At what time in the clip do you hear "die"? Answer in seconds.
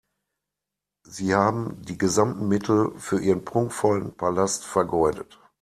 1.83-1.99